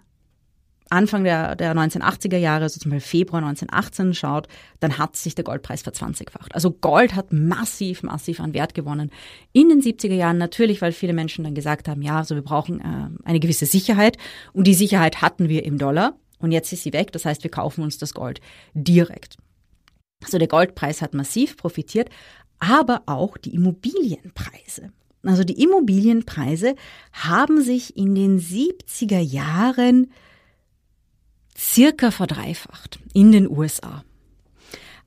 [0.89, 4.47] Anfang der, der 1980er Jahre, so zum Beispiel Februar 1918 schaut,
[4.79, 6.55] dann hat sich der Goldpreis verzwanzigfacht.
[6.55, 9.11] Also Gold hat massiv, massiv an Wert gewonnen.
[9.51, 12.79] In den 70er Jahren natürlich, weil viele Menschen dann gesagt haben, ja, also wir brauchen
[12.79, 14.17] äh, eine gewisse Sicherheit
[14.53, 17.11] und die Sicherheit hatten wir im Dollar und jetzt ist sie weg.
[17.11, 18.39] Das heißt, wir kaufen uns das Gold
[18.73, 19.37] direkt.
[20.23, 22.09] Also der Goldpreis hat massiv profitiert,
[22.59, 24.91] aber auch die Immobilienpreise.
[25.23, 26.75] Also die Immobilienpreise
[27.11, 30.11] haben sich in den 70er Jahren
[31.57, 34.03] circa verdreifacht in den USA.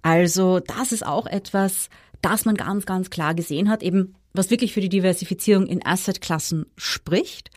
[0.03, 1.89] Also das ist auch etwas,
[2.23, 6.67] das man ganz, ganz klar gesehen hat, eben was wirklich für die Diversifizierung in Assetklassen
[6.77, 7.51] spricht.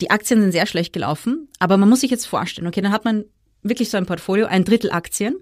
[0.00, 3.04] Die Aktien sind sehr schlecht gelaufen, aber man muss sich jetzt vorstellen, okay, dann hat
[3.04, 3.24] man
[3.62, 5.36] wirklich so ein Portfolio, ein Drittel Aktien,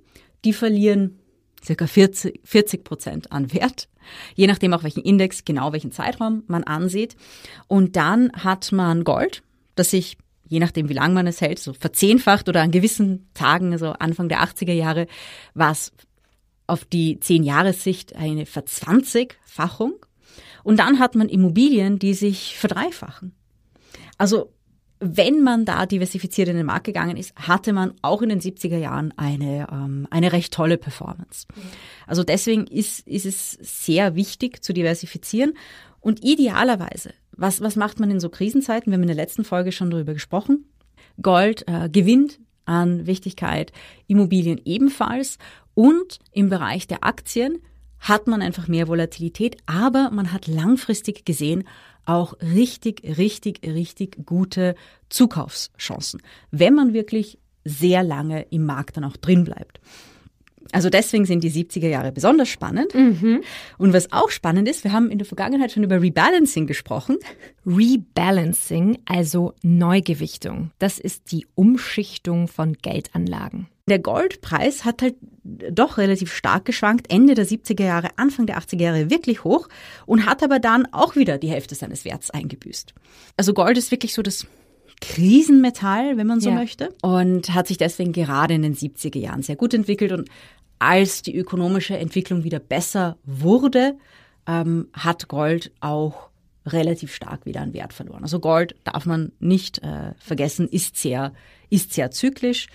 [0.46, 1.18] die verlieren
[1.62, 3.88] circa 40, 40 Prozent an Wert,
[4.34, 7.16] je nachdem auch welchen Index, genau welchen Zeitraum man ansieht.
[7.66, 9.42] Und dann hat man Gold,
[9.74, 10.16] das sich
[10.48, 14.28] je nachdem, wie lange man es hält, so verzehnfacht oder an gewissen Tagen, also Anfang
[14.28, 15.08] der 80er Jahre,
[15.54, 15.92] war es
[16.68, 19.94] auf die zehn Jahressicht eine Verzwanzigfachung.
[20.62, 23.34] Und dann hat man Immobilien, die sich verdreifachen.
[24.18, 24.52] Also
[24.98, 28.78] wenn man da diversifiziert in den Markt gegangen ist, hatte man auch in den 70er
[28.78, 31.46] Jahren eine, ähm, eine recht tolle Performance.
[32.06, 35.52] Also deswegen ist, ist es sehr wichtig zu diversifizieren
[36.00, 38.90] und idealerweise, was, was macht man in so Krisenzeiten?
[38.90, 40.64] Wir haben in der letzten Folge schon darüber gesprochen.
[41.20, 43.72] Gold äh, gewinnt an Wichtigkeit,
[44.06, 45.38] Immobilien ebenfalls
[45.74, 47.58] und im Bereich der Aktien
[47.98, 51.64] hat man einfach mehr Volatilität, aber man hat langfristig gesehen
[52.06, 54.74] auch richtig, richtig, richtig gute
[55.08, 59.80] Zukaufschancen, wenn man wirklich sehr lange im Markt dann auch drin bleibt.
[60.72, 62.94] Also deswegen sind die 70er Jahre besonders spannend.
[62.94, 63.42] Mhm.
[63.78, 67.18] Und was auch spannend ist, wir haben in der Vergangenheit schon über Rebalancing gesprochen.
[67.64, 70.72] Rebalancing, also Neugewichtung.
[70.78, 73.68] Das ist die Umschichtung von Geldanlagen.
[73.88, 78.82] Der Goldpreis hat halt doch relativ stark geschwankt, Ende der 70er Jahre, Anfang der 80er
[78.82, 79.68] Jahre wirklich hoch
[80.06, 82.94] und hat aber dann auch wieder die Hälfte seines Werts eingebüßt.
[83.36, 84.46] Also Gold ist wirklich so das
[85.00, 86.56] Krisenmetall, wenn man so ja.
[86.56, 90.10] möchte, und hat sich deswegen gerade in den 70er Jahren sehr gut entwickelt.
[90.10, 90.28] Und
[90.78, 93.96] als die ökonomische Entwicklung wieder besser wurde,
[94.46, 96.30] ähm, hat Gold auch
[96.66, 98.22] relativ stark wieder an Wert verloren.
[98.22, 101.32] Also Gold darf man nicht äh, vergessen, ist sehr,
[101.70, 102.66] ist sehr zyklisch.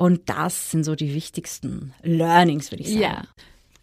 [0.00, 3.02] Und das sind so die wichtigsten Learnings, würde ich sagen.
[3.02, 3.24] Ja.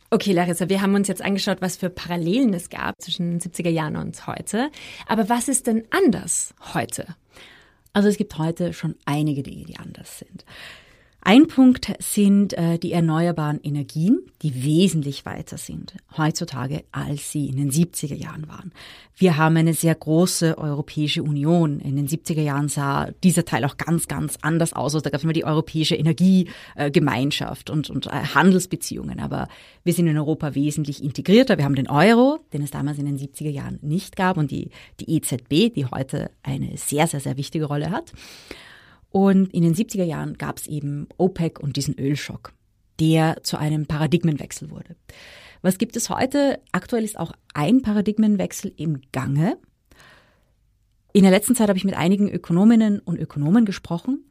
[0.10, 3.70] Okay, Larissa, wir haben uns jetzt angeschaut, was für Parallelen es gab zwischen den 70er
[3.70, 4.72] Jahren und heute.
[5.06, 7.06] Aber was ist denn anders heute?
[7.94, 10.44] Also es gibt heute schon einige Dinge, die anders sind.
[11.22, 17.58] Ein Punkt sind äh, die erneuerbaren Energien, die wesentlich weiter sind heutzutage, als sie in
[17.58, 18.72] den 70er Jahren waren.
[19.16, 21.80] Wir haben eine sehr große Europäische Union.
[21.80, 24.94] In den 70er Jahren sah dieser Teil auch ganz, ganz anders aus.
[24.94, 29.20] Also da gab es immer die Europäische Energiegemeinschaft und, und äh, Handelsbeziehungen.
[29.20, 29.50] Aber
[29.84, 31.58] wir sind in Europa wesentlich integrierter.
[31.58, 34.70] Wir haben den Euro, den es damals in den 70er Jahren nicht gab, und die,
[35.00, 38.14] die EZB, die heute eine sehr, sehr, sehr wichtige Rolle hat.
[39.18, 42.54] Und in den 70er Jahren gab es eben OPEC und diesen Ölschock,
[43.00, 44.96] der zu einem Paradigmenwechsel wurde.
[45.64, 46.60] Was gibt es heute?
[46.72, 49.58] Aktuell ist auch ein Paradigmenwechsel im Gange.
[51.14, 54.24] In der letzten Zeit habe ich mit einigen Ökonominnen und Ökonomen gesprochen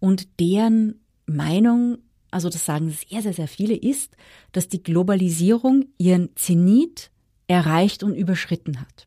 [0.00, 1.98] und deren Meinung,
[2.32, 4.16] also das sagen sehr, sehr, sehr viele, ist,
[4.50, 7.12] dass die Globalisierung ihren Zenit
[7.46, 9.06] erreicht und überschritten hat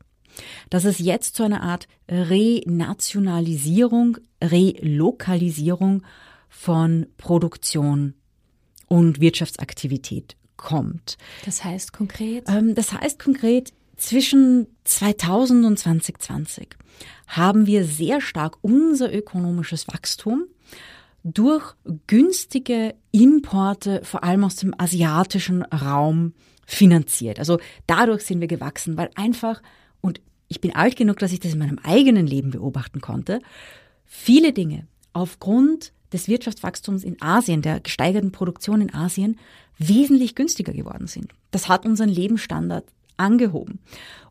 [0.70, 6.02] dass es jetzt zu einer Art Renationalisierung, Relokalisierung
[6.48, 8.14] von Produktion
[8.88, 11.16] und Wirtschaftsaktivität kommt.
[11.44, 12.44] Das heißt konkret?
[12.48, 16.68] Ähm, das heißt konkret, zwischen 2000 und 2020
[17.28, 20.46] haben wir sehr stark unser ökonomisches Wachstum
[21.22, 21.74] durch
[22.06, 26.32] günstige Importe, vor allem aus dem asiatischen Raum,
[26.66, 27.38] finanziert.
[27.38, 29.60] Also dadurch sind wir gewachsen, weil einfach
[30.00, 33.40] und ich bin alt genug, dass ich das in meinem eigenen Leben beobachten konnte,
[34.04, 39.38] viele Dinge aufgrund des Wirtschaftswachstums in Asien, der gesteigerten Produktion in Asien,
[39.78, 41.32] wesentlich günstiger geworden sind.
[41.52, 42.84] Das hat unseren Lebensstandard
[43.16, 43.78] angehoben.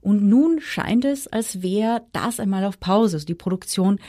[0.02, 3.16] Und nun scheint es, als wäre das einmal auf Pause.
[3.16, 4.00] Also die Produktion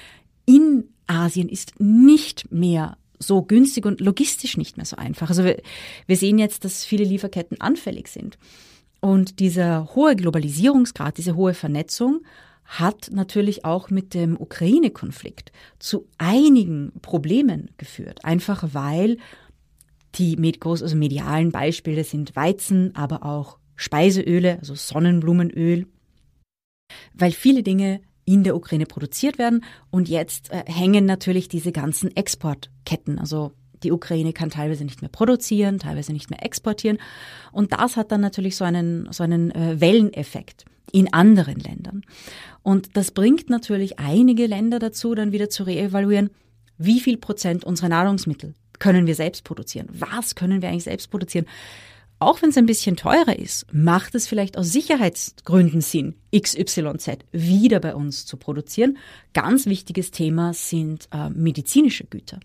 [0.46, 5.29] in Asien ist nicht mehr so günstig und logistisch nicht mehr so einfach.
[5.29, 5.62] Also wir,
[6.07, 8.37] wir sehen jetzt, dass viele Lieferketten anfällig sind.
[9.01, 12.23] Und dieser hohe Globalisierungsgrad, diese hohe Vernetzung
[12.65, 18.25] hat natürlich auch mit dem Ukraine-Konflikt zu einigen Problemen geführt.
[18.25, 19.17] Einfach weil
[20.15, 20.37] die
[20.83, 25.87] also medialen Beispiele sind Weizen, aber auch Speiseöle, also Sonnenblumenöl,
[27.15, 32.15] weil viele Dinge in der Ukraine produziert werden und jetzt äh, hängen natürlich diese ganzen
[32.15, 36.99] Exportketten, also die Ukraine kann teilweise nicht mehr produzieren, teilweise nicht mehr exportieren.
[37.53, 42.03] Und das hat dann natürlich so einen, so einen äh, Welleneffekt in anderen Ländern.
[42.62, 46.31] Und das bringt natürlich einige Länder dazu, dann wieder zu reevaluieren,
[46.79, 49.88] wie viel Prozent unserer Nahrungsmittel können wir selbst produzieren?
[49.93, 51.47] Was können wir eigentlich selbst produzieren?
[52.19, 57.81] Auch wenn es ein bisschen teurer ist, macht es vielleicht aus Sicherheitsgründen Sinn, XYZ wieder
[57.81, 58.99] bei uns zu produzieren.
[59.33, 62.40] Ganz wichtiges Thema sind äh, medizinische Güter.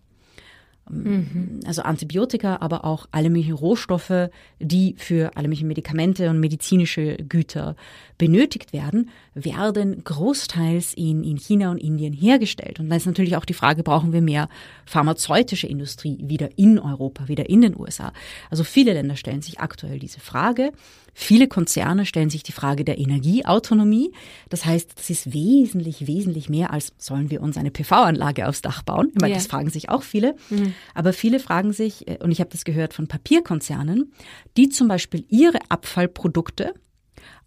[0.89, 1.62] Mhm.
[1.65, 7.76] Also Antibiotika, aber auch alle möglichen Rohstoffe, die für alle möglichen Medikamente und medizinische Güter
[8.17, 12.80] benötigt werden, werden großteils in, in China und Indien hergestellt.
[12.80, 14.48] Und da ist natürlich auch die Frage, brauchen wir mehr
[14.86, 18.13] pharmazeutische Industrie wieder in Europa, wieder in den USA?
[18.52, 20.71] Also viele Länder stellen sich aktuell diese Frage.
[21.17, 24.12] Viele Konzerne stellen sich die Frage der Energieautonomie.
[24.49, 28.84] Das heißt, das ist wesentlich, wesentlich mehr als sollen wir uns eine PV-Anlage aufs Dach
[28.84, 29.12] bauen?
[29.13, 29.38] Ich meine, yeah.
[29.38, 30.36] das fragen sich auch viele.
[30.49, 30.73] Mhm.
[30.93, 34.12] Aber viele fragen sich, äh, und ich habe das gehört von Papierkonzernen,
[34.58, 36.74] die zum Beispiel ihre Abfallprodukte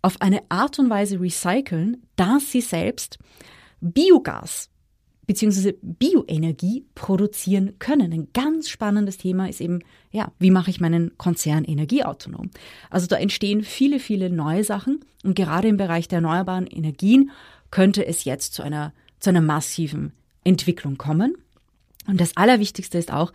[0.01, 3.19] auf eine Art und Weise recyceln, dass sie selbst
[3.83, 4.71] Biogas
[5.29, 8.15] beziehungsweise Bioenergie produzieren können.
[8.15, 12.51] Ein ganz spannendes Thema ist eben, ja, wie mache ich meinen Konzern energieautonom?
[12.89, 17.31] Also da entstehen viele, viele neue Sachen und gerade im Bereich der erneuerbaren Energien
[17.71, 20.13] könnte es jetzt zu einer, zu einer massiven
[20.45, 21.37] Entwicklung kommen.
[22.07, 23.35] Und das Allerwichtigste ist auch,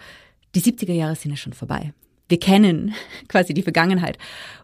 [0.56, 1.94] die 70er Jahre sind ja schon vorbei.
[2.28, 2.96] Wir kennen
[3.28, 4.18] quasi die Vergangenheit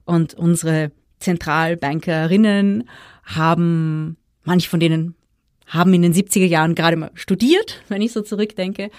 [0.03, 2.89] und unsere Zentralbankerinnen
[3.23, 5.13] haben, manche von denen
[5.69, 8.91] haben in den 70er Jahren gerade mal studiert, wenn ich so zurückdenke,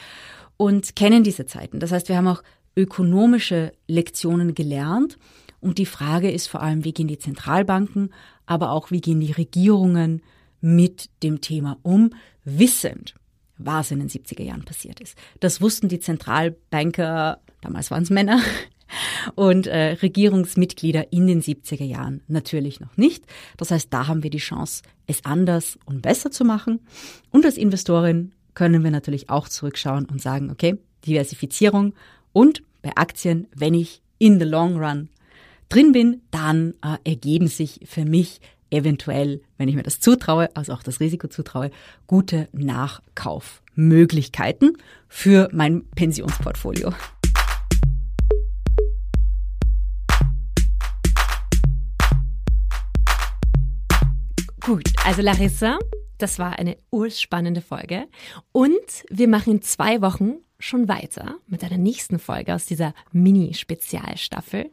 [0.57, 1.81] und kennen diese Zeiten.
[1.81, 2.43] Das heißt, wir haben auch
[2.77, 5.19] ökonomische Lektionen gelernt.
[5.61, 8.13] Und die Frage ist vor allem, wie gehen die Zentralbanken,
[8.47, 10.23] aber auch wie gehen die Regierungen
[10.61, 12.11] mit dem Thema um,
[12.45, 13.15] wissend,
[13.59, 15.17] was in den 70er Jahren passiert ist.
[15.41, 18.41] Das wussten die Zentralbanker, damals waren es Männer,
[19.35, 23.25] und äh, Regierungsmitglieder in den 70er Jahren natürlich noch nicht.
[23.57, 26.81] Das heißt, da haben wir die Chance, es anders und besser zu machen.
[27.31, 31.95] Und als Investorin können wir natürlich auch zurückschauen und sagen, okay, Diversifizierung
[32.33, 35.09] und bei Aktien, wenn ich in the long run
[35.69, 40.73] drin bin, dann äh, ergeben sich für mich eventuell, wenn ich mir das zutraue, also
[40.73, 41.71] auch das Risiko zutraue,
[42.07, 44.79] gute Nachkaufmöglichkeiten
[45.09, 46.93] für mein Pensionsportfolio.
[54.71, 55.81] Gut, also Larissa,
[56.19, 58.07] das war eine urspannende Folge.
[58.53, 58.71] Und
[59.09, 64.71] wir machen in zwei Wochen schon weiter mit einer nächsten Folge aus dieser Mini-Spezialstaffel.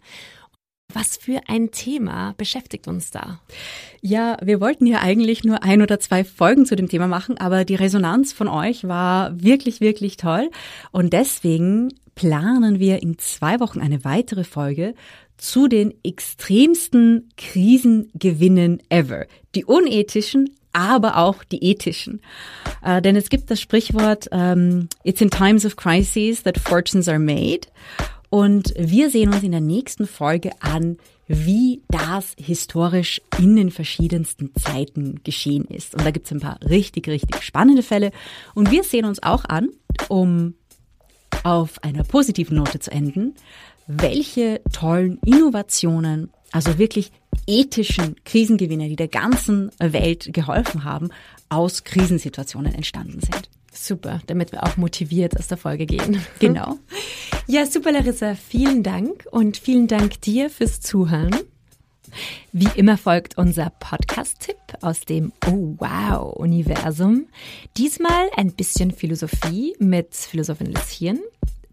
[0.93, 3.41] Was für ein Thema beschäftigt uns da?
[3.99, 7.65] Ja, wir wollten ja eigentlich nur ein oder zwei Folgen zu dem Thema machen, aber
[7.65, 10.51] die Resonanz von euch war wirklich, wirklich toll.
[10.91, 14.95] Und deswegen planen wir in zwei Wochen eine weitere Folge
[15.37, 19.27] zu den extremsten Krisengewinnen ever.
[19.53, 22.21] Die unethischen, aber auch die ethischen.
[22.83, 27.19] Äh, denn es gibt das Sprichwort, ähm, It's in times of crises that fortunes are
[27.19, 27.61] made.
[28.29, 30.97] Und wir sehen uns in der nächsten Folge an,
[31.27, 35.93] wie das historisch in den verschiedensten Zeiten geschehen ist.
[35.93, 38.11] Und da gibt es ein paar richtig, richtig spannende Fälle.
[38.55, 39.69] Und wir sehen uns auch an,
[40.09, 40.55] um
[41.43, 43.35] auf einer positiven Note zu enden,
[43.87, 47.11] welche tollen Innovationen, also wirklich
[47.47, 51.09] ethischen Krisengewinner, die der ganzen Welt geholfen haben,
[51.49, 53.49] aus Krisensituationen entstanden sind.
[53.71, 56.21] Super, damit wir auch motiviert aus der Folge gehen.
[56.39, 56.77] Genau.
[57.47, 58.35] Ja, super, Larissa.
[58.35, 61.33] Vielen Dank und vielen Dank dir fürs Zuhören.
[62.51, 67.27] Wie immer folgt unser Podcast-Tipp aus dem Oh Wow Universum.
[67.77, 71.19] Diesmal ein bisschen Philosophie mit Philosophin Hirn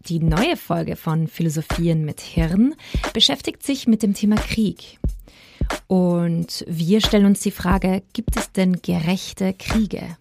[0.07, 2.75] die neue Folge von Philosophien mit Hirn
[3.13, 4.99] beschäftigt sich mit dem Thema Krieg.
[5.87, 10.17] Und wir stellen uns die Frage, gibt es denn gerechte Kriege?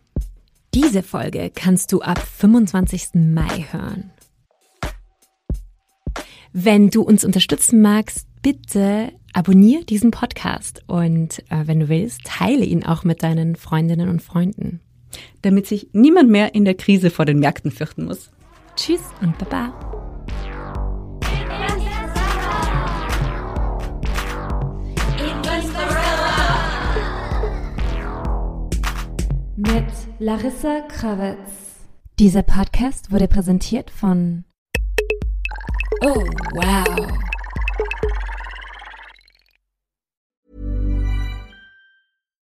[0.73, 3.11] Diese Folge kannst du ab 25.
[3.15, 4.11] Mai hören.
[6.53, 12.65] Wenn du uns unterstützen magst, bitte abonniere diesen Podcast und äh, wenn du willst, teile
[12.65, 14.81] ihn auch mit deinen Freundinnen und Freunden.
[15.43, 18.31] Damit sich niemand mehr in der Krise vor den Märkten fürchten muss.
[18.77, 19.73] Tschüss und Baba.
[29.57, 29.85] Mit
[30.19, 31.39] Larissa Krawitz.
[32.19, 34.45] Dieser Podcast wurde präsentiert von
[36.03, 36.25] Oh,
[36.55, 37.34] wow.